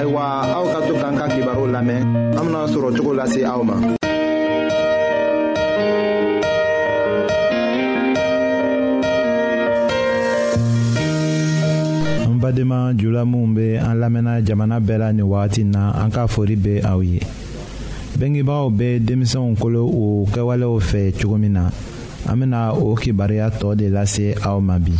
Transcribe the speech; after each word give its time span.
ayiwa 0.00 0.24
aw 0.56 0.64
ka 0.72 0.80
to 0.88 0.94
k'an 0.96 1.12
ka 1.16 1.26
kibaru 1.28 1.66
lamɛn 1.68 2.00
an 2.32 2.44
bena 2.48 2.62
sɔrɔ 2.72 2.88
cogo 2.96 3.12
lase 3.12 3.44
aw 3.44 3.60
ma 3.62 3.74
an 12.24 12.38
badenma 12.40 12.94
jula 12.96 13.26
minw 13.26 13.54
be 13.54 13.76
an 13.76 14.00
lamɛnna 14.00 14.40
jamana 14.42 14.80
bɛɛ 14.80 14.98
la 14.98 15.12
nin 15.12 15.26
wagati 15.28 15.64
na 15.68 15.92
an 15.92 16.08
ka 16.10 16.24
fori 16.26 16.56
be 16.56 16.80
aw 16.80 17.00
ye 17.04 17.20
bengebagaw 18.16 18.70
be 18.72 18.98
denmisɛnw 19.04 19.58
kolo 19.60 19.84
o 19.84 20.24
kɛwalew 20.32 20.80
fɛ 20.80 21.12
cogo 21.20 21.36
min 21.38 21.52
na 21.60 21.68
an 22.26 22.36
bena 22.40 22.72
o 22.72 22.96
kibaruya 22.96 23.50
tɔɔ 23.52 23.76
de 23.76 23.88
lase 23.90 24.32
aw 24.46 24.58
ma 24.60 24.78
bi 24.78 24.96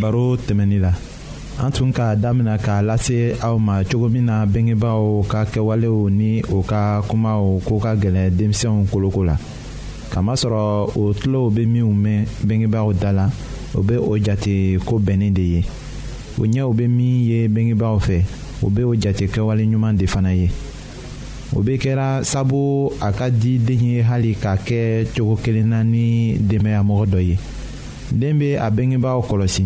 baro 0.00 0.36
tɛmɛnin 0.38 0.80
la 0.80 0.92
an 1.58 1.72
tun 1.72 1.90
k'a 1.92 2.14
damina 2.16 2.56
k'a 2.58 2.82
lase 2.82 3.34
aw 3.42 3.58
ma 3.58 3.82
cogo 3.84 4.08
min 4.08 4.24
na 4.26 4.46
bengebaaw 4.46 5.24
ka 5.28 5.44
kɛwalew 5.44 6.08
ni 6.10 6.42
o 6.54 6.62
ka 6.62 7.02
kumaw 7.08 7.58
ko 7.66 7.78
ka 7.78 7.94
gɛlɛn 7.96 8.30
denmisɛnw 8.30 8.86
koloko 8.90 9.24
la 9.26 9.36
kamasɔrɔ 10.10 10.92
o 10.96 11.12
tulow 11.12 11.50
bɛ 11.50 11.66
minnu 11.66 11.90
mɛn 11.92 12.24
bengebaaw 12.46 12.92
da 12.94 13.10
la 13.12 13.26
o 13.74 13.82
bɛ 13.82 13.96
o 13.98 14.16
jate 14.18 14.78
ko 14.84 14.98
bɛnnen 14.98 15.32
de 15.34 15.42
ye 15.42 15.64
o 16.38 16.42
ɲɛw 16.46 16.72
bɛ 16.74 16.88
min 16.88 17.24
ye 17.28 17.48
bengebaaw 17.48 17.98
fɛ 17.98 18.22
o 18.62 18.70
bɛ 18.70 18.82
o 18.84 18.94
jate 18.94 19.26
kɛwale 19.26 19.66
ɲuman 19.66 19.96
de 19.96 20.06
fana 20.06 20.32
ye 20.34 20.48
o 21.56 21.60
bɛ 21.60 21.76
kɛra 21.76 22.22
sabu 22.24 22.92
a 23.00 23.10
ka 23.12 23.30
di 23.30 23.58
den 23.58 23.80
ye 23.84 24.00
hali 24.02 24.34
k'a 24.36 24.56
kɛ 24.58 25.06
cogo 25.16 25.36
kelen 25.42 25.74
ni 25.90 26.38
denbayamɔgɔ 26.38 27.06
dɔ 27.08 27.20
ye 27.26 27.36
den 28.12 28.38
bɛ 28.40 28.56
a 28.64 28.70
bengebaaw 28.70 29.20
kɔlɔsi 29.28 29.64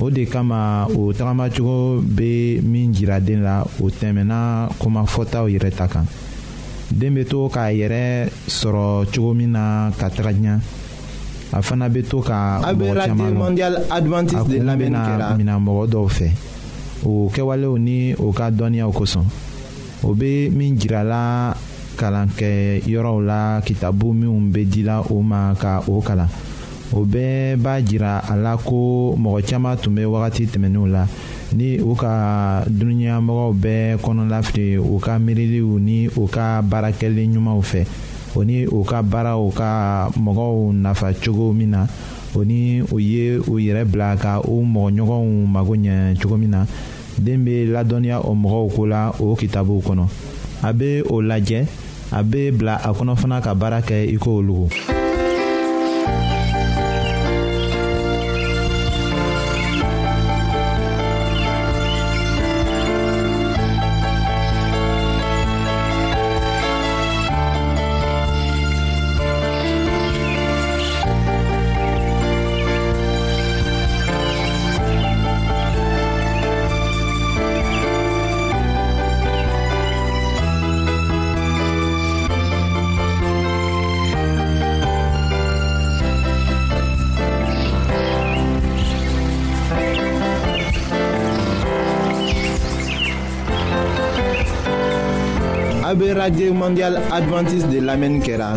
o 0.00 0.10
de 0.10 0.26
kama 0.26 0.86
o 0.90 1.12
tagamacogo 1.12 2.02
be 2.02 2.60
min 2.62 2.92
jira 2.92 3.20
den 3.20 3.42
la 3.42 3.64
o 3.80 3.88
tɛmɛna 3.88 4.68
kumafɔtaw 4.78 5.46
yɛrɛ 5.48 5.70
ta 5.74 5.86
kan 5.88 6.04
den 6.90 7.14
be 7.14 7.24
to 7.24 7.48
k'a 7.48 7.72
yɛrɛ 7.72 8.28
sɔrɔ 8.48 9.06
cogo 9.12 9.32
min 9.34 9.52
na 9.52 9.90
ka 9.98 10.08
taga 10.10 10.32
ɲa 10.32 10.60
a 11.52 11.62
fana 11.62 11.88
be 11.88 12.02
to 12.02 12.20
ka 12.20 12.60
mɔgɔ 12.62 13.14
mina 15.38 15.56
mɔgɔ 15.58 15.84
dɔw 15.88 16.08
fɛ 16.08 16.28
o 17.04 17.30
kɛwalew 17.32 17.78
ni 17.78 18.14
o 18.18 18.32
ka 18.32 18.50
dɔnniyaw 18.50 18.92
kosɔn 18.92 19.24
o 20.04 20.12
be 20.14 20.50
min 20.52 20.76
jirala 20.76 21.56
kalankɛyɔrɔw 21.96 23.18
la 23.24 23.60
kitabu 23.64 24.12
minw 24.12 24.52
be 24.52 24.66
dila 24.68 25.00
o 25.10 25.22
ma 25.22 25.54
ka 25.56 25.80
o 25.88 26.02
kalan 26.04 26.28
o 26.92 27.04
bɛɛ 27.04 27.56
b'a 27.56 27.80
jira 27.84 28.18
a 28.28 28.36
la 28.36 28.56
ko 28.56 29.16
mɔgɔ 29.18 29.42
caaman 29.48 29.76
tun 29.76 29.94
bɛ 29.96 30.04
wagati 30.06 30.46
tɛmɛnenw 30.46 30.86
la 30.86 31.06
ni 31.54 31.78
u 31.80 31.94
ka 31.94 32.64
dunuɲamɔgɔw 32.68 33.52
bɛɛ 33.54 33.96
kɔnɔlafili 33.98 34.78
u 34.78 34.98
ka 34.98 35.18
miiriliw 35.18 35.78
ni 35.78 36.08
u 36.08 36.26
ka 36.28 36.62
baarakɛli 36.62 37.26
ɲumanw 37.28 37.62
fɛ 37.62 37.86
o 38.36 38.42
ni 38.44 38.66
u 38.66 38.84
ka 38.84 39.02
baaraw 39.02 39.50
ka 39.50 40.10
mɔgɔw 40.16 40.72
nafa 40.74 41.12
cogo 41.14 41.52
min 41.54 41.70
na 41.70 41.86
o 42.34 42.42
ni 42.44 42.80
u 42.82 42.98
ye 42.98 43.36
u 43.38 43.56
yɛrɛ 43.58 43.84
bila 43.90 44.16
ka 44.18 44.40
u 44.40 44.62
mɔgɔɲɔgɔnw 44.64 45.46
mago 45.46 45.72
ɲɛ 45.76 46.20
cogo 46.22 46.36
min 46.38 46.50
na 46.50 46.66
den 47.18 47.42
bɛ 47.44 47.68
ladɔnniya 47.72 48.20
o 48.24 48.34
mɔgɔw 48.34 48.74
ko 48.76 48.82
la 48.86 49.10
o 49.18 49.34
kitabuw 49.36 49.80
kɔnɔ 49.82 50.06
a 50.62 50.72
bɛ 50.72 51.02
o 51.08 51.14
lajɛ 51.20 51.66
a 52.12 52.22
bɛ 52.22 52.52
bila 52.56 52.76
a 52.84 52.92
kɔnɔ 52.92 53.16
fana 53.18 53.40
ka 53.40 53.54
baara 53.54 53.80
kɛ 53.82 54.14
i 54.14 54.16
ko 54.16 54.36
olugu. 54.40 54.68
radio 96.26 96.52
mondial 96.52 96.96
adventiste 97.12 97.68
de 97.68 97.78
l'Amen 97.78 98.20
Kera. 98.20 98.54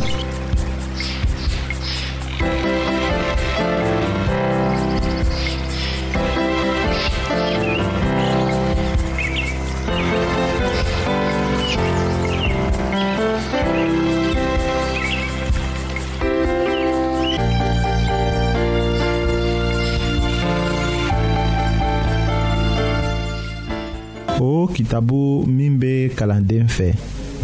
Au 24.40 24.42
oh, 24.64 24.68
kitabu 24.68 25.44
Mimbe 25.46 26.10
fait. 26.68 26.96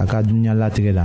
a 0.00 0.04
ka 0.10 0.18
dunuya 0.26 0.52
latigɛ 0.60 0.92
la 0.98 1.04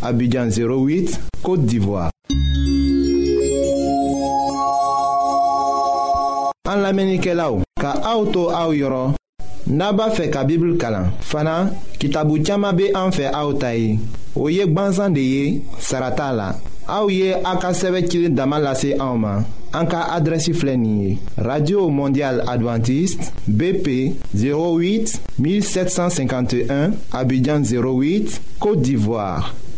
Abidjan 0.00 0.48
08, 0.48 1.18
Kote 1.42 1.66
d'Ivoire 1.66 2.10
An 6.70 6.82
la 6.84 6.92
menike 6.94 7.34
la 7.34 7.48
ou 7.50 7.64
Ka 7.82 7.96
aoutou 8.06 8.52
aou 8.54 8.76
yoron 8.76 9.16
Naba 9.66 10.06
fe 10.14 10.28
ka 10.32 10.44
bibl 10.46 10.76
kalan 10.78 11.10
Fana, 11.22 11.70
ki 11.98 12.12
tabou 12.14 12.38
tchama 12.38 12.70
be 12.78 12.92
an 12.94 13.10
fe 13.10 13.26
aoutay 13.26 13.96
Ou 14.36 14.46
yek 14.54 14.70
banzan 14.76 15.16
de 15.18 15.24
ye 15.24 15.62
Sarata 15.82 16.30
la 16.32 16.52
Aou 16.86 17.10
ye 17.10 17.32
an 17.42 17.58
ka 17.60 17.74
seve 17.74 18.04
kile 18.06 18.30
dama 18.30 18.60
lase 18.62 18.94
aouman 19.00 19.42
An 19.74 19.90
ka 19.90 20.06
adresi 20.14 20.54
flenye 20.54 21.16
Radio 21.42 21.88
Mondial 21.90 22.44
Adventist 22.48 23.32
BP 23.50 23.98
08 24.36 25.18
1751 25.42 26.94
Abidjan 27.18 27.64
08, 27.66 28.38
Kote 28.62 28.82
d'Ivoire 28.86 29.56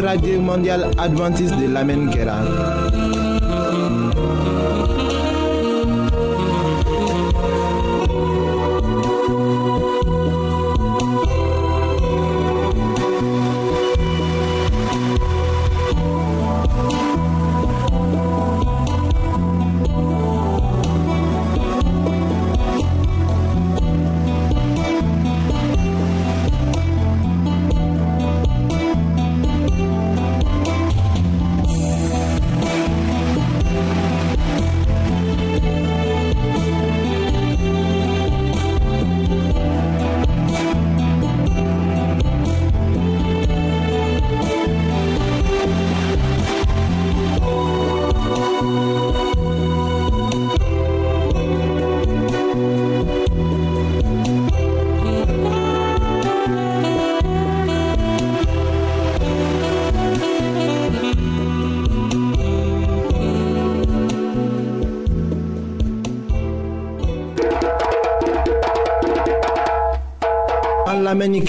radio 0.00 0.40
mondiale 0.40 0.90
adventiste 0.98 1.56
de 1.56 1.68
l'Amen 1.68 2.08
Guerra. 2.10 3.15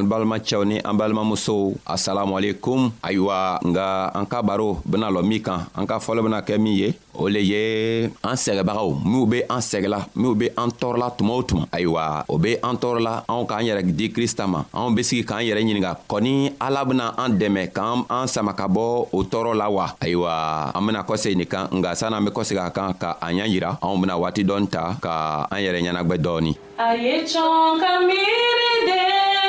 an 0.00 0.08
balimacɛw 0.08 0.64
ni 0.64 0.80
an 0.80 0.94
balimamusow 0.96 1.76
asalamualekum 1.86 2.90
ayiwa 3.04 3.60
nga 3.68 4.08
an 4.16 4.24
ka 4.26 4.42
baro 4.42 4.80
bena 4.84 5.10
lɔ 5.12 5.20
min 5.24 5.40
kan 5.42 5.68
an 5.76 5.86
ka 5.86 5.98
fɔlɔ 6.00 6.24
bena 6.24 6.40
kɛ 6.40 6.58
min 6.58 6.74
ye 6.74 6.88
o 7.14 7.28
le 7.28 7.40
ye 7.40 8.04
an 8.24 8.36
sɛgɛbagaw 8.36 9.04
minw 9.04 9.26
be 9.28 9.38
an 9.44 9.60
sɛgɛla 9.60 10.00
minw 10.16 10.34
be 10.34 10.46
an 10.56 10.70
tɔɔrɔla 10.72 11.08
tuma 11.16 11.32
o 11.36 11.42
tuma 11.42 11.68
ayiwa 11.72 12.24
o 12.28 12.38
be 12.38 12.54
an 12.62 12.76
tɔɔrɔla 12.80 13.12
anw 13.28 13.44
k'an 13.46 13.64
yɛrɛ 13.68 13.82
di 13.96 14.08
krista 14.12 14.46
ma 14.48 14.64
anw 14.72 14.94
be 14.96 15.02
sigi 15.02 15.24
k'an 15.24 15.44
yɛrɛ 15.44 15.60
ɲininga 15.62 15.92
kɔni 16.08 16.54
ala 16.60 16.84
bena 16.84 17.14
an 17.18 17.36
dɛmɛ 17.38 17.72
k'an 17.72 18.06
an 18.08 18.26
sama 18.28 18.52
ka 18.54 18.66
bɔ 18.68 19.08
o 19.12 19.22
tɔɔrɔ 19.22 19.52
la 19.54 19.68
wa 19.68 19.86
ayiwa 20.00 20.72
an 20.74 20.82
bena 20.86 21.04
kɔsegi 21.04 21.36
nin 21.36 21.46
kan 21.46 21.68
nga 21.72 21.94
sanni 21.94 22.16
an 22.16 22.24
be 22.24 22.30
kɔsegi 22.30 22.64
a 22.66 22.70
kan 22.70 22.94
ka 22.94 23.18
an 23.20 23.36
ɲa 23.36 23.46
yira 23.48 23.70
anw 23.82 24.00
bena 24.00 24.14
waati 24.16 24.44
dɔɔni 24.46 24.70
ta 24.70 24.96
ka 25.02 25.46
an 25.50 25.58
yɛrɛ 25.60 25.78
ɲɛnagwɛ 25.84 26.16
dɔɔni 26.24 26.52
a 26.78 26.96
ye 26.96 27.20
cɔn 27.24 27.78
ka 27.80 27.92
miiri 28.08 28.72
den 28.88 29.48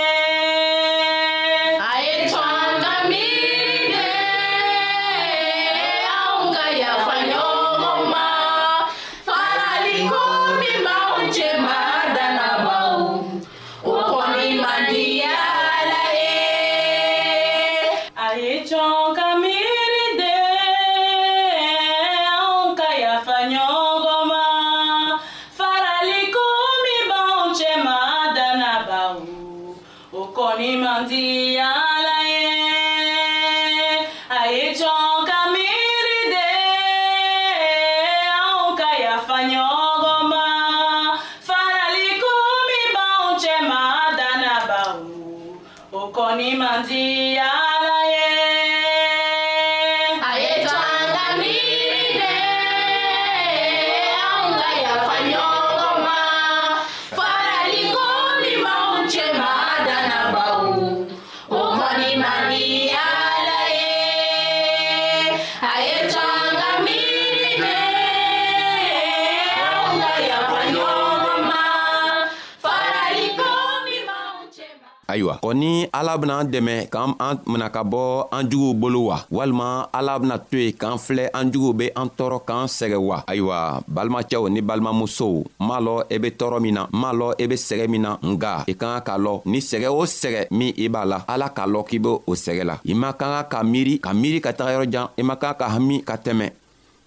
ayiwa 75.13 75.35
kɔni 75.43 75.73
ala 75.97 76.13
bena 76.21 76.33
an 76.41 76.47
dɛmɛ 76.53 76.75
k'an 76.93 77.15
minɛ 77.51 77.67
ka 77.75 77.81
bɔ 77.91 78.03
an 78.37 78.43
juguw 78.51 78.73
bolo 78.81 79.01
wa 79.11 79.17
walima 79.35 79.69
ala 79.97 80.13
bena 80.21 80.35
to 80.49 80.57
yen 80.63 80.73
k'an 80.81 80.97
filɛ 81.05 81.25
an 81.39 81.45
juguw 81.53 81.73
be 81.79 81.85
an 81.99 82.07
tɔɔrɔ 82.17 82.37
k'an 82.47 82.67
sɛgɛ 82.77 82.97
wa 83.07 83.17
ayiwa 83.31 83.59
balimacɛw 83.95 84.43
ni 84.53 84.61
balimamusow 84.69 85.31
m'a 85.67 85.77
lɔ 85.85 85.95
i 86.09 86.15
e 86.15 86.19
be 86.23 86.29
tɔɔrɔ 86.39 86.59
min 86.65 86.73
na 86.77 86.83
m'a 87.01 87.11
lɔ 87.19 87.27
i 87.39 87.43
e 87.43 87.47
be 87.51 87.55
sɛgɛ 87.67 87.87
min 87.93 88.01
na 88.05 88.11
nga 88.31 88.53
i 88.67 88.73
ka 88.81 88.89
ka 88.99 89.01
k'a 89.07 89.17
lɔ 89.25 89.33
ni 89.51 89.59
sɛgɛ 89.69 89.89
o 89.89 90.03
sɛgɛ 90.19 90.41
min 90.59 90.73
i 90.77 90.87
b'a 90.93 91.03
la 91.11 91.19
ala 91.27 91.47
k'a 91.57 91.65
lɔ 91.73 91.81
k'i 91.89 91.99
be 92.03 92.09
o 92.09 92.33
sɛgɛ 92.45 92.63
la 92.69 92.75
i 92.87 92.93
man 92.93 93.13
ka 93.13 93.27
ka 93.35 93.43
ka 93.53 93.59
miiri 93.63 93.95
ka 94.05 94.11
miiri 94.21 94.39
ka 94.41 94.51
taga 94.53 94.71
yɔrɔjan 94.77 95.07
i 95.17 95.21
man 95.23 95.37
ka 95.43 95.53
ka 95.53 95.67
hami 95.75 96.01
ka 96.03 96.15
tɛmɛ 96.15 96.49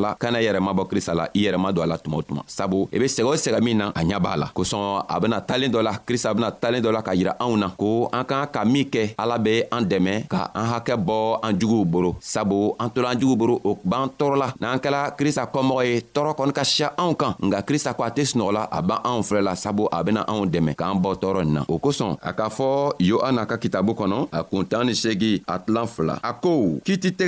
ma 0.00 0.14
kana 0.18 0.40
yere 0.40 0.58
yɛrɛ 0.58 0.60
ma 0.62 0.72
bɔ 0.74 0.88
krista 0.88 1.14
la 1.14 1.26
i 1.34 1.50
ma 1.56 1.70
don 1.72 1.84
a 1.84 1.86
la 1.86 1.96
tuma 1.98 2.16
o 2.18 2.22
tuma 2.22 2.42
sabu 2.46 2.88
i 2.92 2.98
be 2.98 3.04
sɛgɛ 3.06 3.24
o 3.26 3.34
sɛgɛ 3.34 3.62
min 3.62 3.78
na 3.78 3.88
a 3.94 4.02
ɲa 4.02 4.36
la 4.36 4.48
kosɔn 4.54 5.44
talen 5.46 5.70
dɔ 5.70 5.82
la 5.82 5.92
krista 6.04 6.34
bena 6.34 6.50
talen 6.50 6.82
dɔ 6.82 6.92
la 6.92 7.02
ka 7.02 7.12
yira 7.14 7.36
anw 7.38 7.56
na 7.56 7.68
ko 7.70 8.08
an 8.12 8.24
k'an 8.24 8.46
ka 8.52 8.64
min 8.64 8.88
ala 9.16 9.38
be 9.38 9.62
an 9.70 9.84
dɛmɛ 9.84 10.28
ka 10.28 10.50
an 10.52 10.66
hakɛ 10.66 10.96
bɔ 10.98 11.38
an 11.42 11.52
juguw 11.58 11.84
boro 11.86 12.16
sabu 12.20 12.74
an 12.78 12.90
tola 12.90 13.10
an 13.10 13.36
boro 13.38 13.60
o 13.64 13.78
b'an 13.84 14.10
tɔɔrɔla 14.18 14.54
n'an 14.60 14.78
kɛla 14.80 15.14
krista 15.16 15.44
kɔmɔgɔ 15.50 15.84
ye 15.86 16.00
tɔɔrɔ 16.12 16.34
kɔni 16.36 16.52
ka 16.52 16.64
siya 16.64 16.92
anw 16.98 17.14
kan 17.16 17.34
nka 17.38 17.62
krista 17.62 17.94
ko 17.94 18.02
a 18.02 18.10
tɛ 18.10 18.24
sunɔgɔla 18.26 18.68
a 18.70 19.40
la 19.42 19.54
sabu 19.54 19.86
abena 19.92 20.08
bena 20.08 20.22
anw 20.26 20.46
dɛmɛ 20.50 20.74
k'an 20.74 20.98
bɔ 21.00 21.14
tɔɔrɔ 21.22 21.44
nin 21.44 21.54
na 21.54 21.64
o 21.68 21.78
kosɔn 21.78 22.16
a 22.20 22.32
k'a 22.32 22.48
fɔ 22.50 22.94
yohana 23.00 23.46
ka 23.46 23.56
kitabu 23.58 23.94
a 24.32 24.42
kuntan 24.44 24.86
ni 24.86 24.94
segi 24.94 25.42
a 25.46 25.58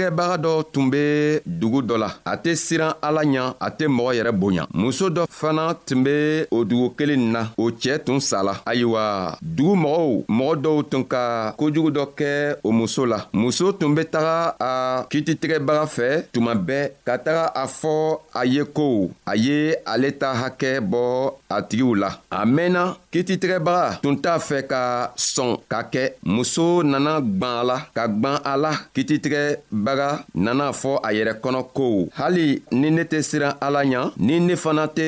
sɛgɛbaga 0.00 0.36
dɔ 0.44 0.62
tun 0.72 0.90
be 0.90 1.40
dugu 1.44 1.82
dɔ 1.82 1.96
la 1.98 2.08
a 2.24 2.36
tɛ 2.36 2.54
siran 2.54 2.94
ala 3.02 3.20
ɲa 3.22 3.54
a 3.60 3.70
tɛ 3.70 3.84
mɔgɔ 3.88 4.14
yɛrɛ 4.18 4.32
bonya 4.38 4.64
muso 4.72 5.08
dɔ 5.10 5.24
fana 5.28 5.74
tun 5.86 6.02
be 6.04 6.44
o 6.50 6.64
dugu 6.64 6.94
kelen 6.96 7.32
na 7.32 7.40
o 7.58 7.70
cɛɛ 7.70 7.98
tun 8.04 8.20
sala 8.20 8.52
ayiwa 8.66 9.36
dugu 9.42 9.74
mɔgɔw 9.76 10.24
mɔgɔ 10.28 10.60
dɔw 10.62 10.82
tun 10.90 11.04
ka 11.04 11.52
kojugu 11.58 11.90
dɔ 11.90 12.04
kɛ 12.18 12.54
o 12.64 12.70
muso 12.72 13.04
la 13.06 13.18
muso 13.32 13.72
tun 13.72 13.94
be 13.94 14.02
taga 14.04 14.54
a 14.60 15.04
kititigɛbaga 15.10 15.84
fɛ 15.86 16.08
tuma 16.32 16.54
bɛɛ 16.54 16.90
ka 17.04 17.16
taga 17.18 17.44
a 17.54 17.66
fɔ 17.66 18.20
a 18.34 18.44
ye 18.46 18.62
ko 18.76 19.10
a 19.26 19.36
ye 19.36 19.74
ale 19.86 20.10
ta 20.18 20.32
hakɛ 20.34 20.80
bɔ 20.80 21.02
a 21.50 21.62
tigiw 21.62 21.94
la 21.98 22.10
a 22.30 22.46
mɛnna 22.46 22.96
kititigɛbaga 23.12 24.00
tun 24.02 24.16
t'a 24.16 24.38
fɛ 24.38 24.66
ka 24.66 25.12
sɔn 25.16 25.58
ka 25.68 25.82
kɛ 25.92 26.12
muso 26.24 26.82
nana 26.82 27.20
gwan 27.20 27.50
a 27.60 27.64
la 27.64 27.76
ka 27.94 28.06
gwan 28.08 28.38
a 28.44 28.56
la 28.56 28.70
kititigɛbaga 28.94 29.58
baga 29.90 30.12
nana 30.42 30.64
fɔ 30.80 30.90
a 31.06 31.08
yɛrɛ 31.16 31.32
kɔnɔ 31.42 31.60
ko 31.76 31.84
hali 32.18 32.62
ni 32.80 32.88
ne 32.96 33.02
tɛ 33.10 33.18
siran 33.28 33.54
ala 33.60 33.80
ɲa 33.92 34.12
ni 34.18 34.34
ne 34.46 34.54
fana 34.62 34.84
tɛ 34.86 35.06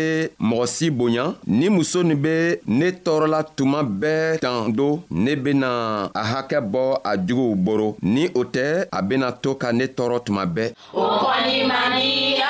mɔgɔ 0.48 0.66
si 0.66 0.90
bonya 0.90 1.24
ni 1.46 1.66
muso 1.68 2.02
nin 2.02 2.18
be 2.24 2.34
ne 2.66 2.86
tɔɔrɔla 3.04 3.38
tuma 3.56 3.80
bɛɛ 3.82 4.38
tan 4.40 4.72
do 4.72 5.02
ne 5.10 5.34
bena 5.36 5.68
a 6.14 6.22
hakɛ 6.32 6.58
bɔ 6.72 6.82
a 7.04 7.12
juguw 7.16 7.54
boro 7.64 7.96
ni 8.02 8.28
o 8.36 8.44
tɛ 8.54 8.86
a 8.92 9.02
bena 9.02 9.32
to 9.42 9.54
ka 9.54 9.70
ne 9.72 9.84
tɔɔrɔ 9.96 10.24
tuma 10.26 10.46
bɛɛ 10.46 10.74
o 10.94 11.02
kɔni 11.22 11.66
man 11.68 11.92
di 11.98 12.41